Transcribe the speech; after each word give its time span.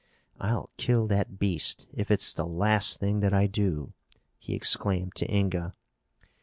"I'll 0.39 0.71
kill 0.77 1.05
that 1.09 1.37
beast, 1.37 1.85
if 1.93 2.09
it's 2.09 2.33
the 2.33 2.47
last 2.47 2.99
thing 2.99 3.19
that 3.19 3.35
I 3.35 3.45
do!" 3.45 3.93
he 4.39 4.55
exclaimed 4.55 5.13
to 5.17 5.31
Inga. 5.31 5.75